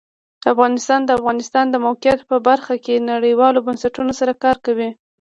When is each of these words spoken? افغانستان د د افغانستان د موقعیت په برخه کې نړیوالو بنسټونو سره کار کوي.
افغانستان 0.51 0.99
د 1.03 1.07
د 1.07 1.11
افغانستان 1.19 1.65
د 1.69 1.75
موقعیت 1.85 2.19
په 2.29 2.37
برخه 2.47 2.75
کې 2.85 3.05
نړیوالو 3.11 3.63
بنسټونو 3.67 4.11
سره 4.19 4.33
کار 4.43 4.57
کوي. 4.65 4.89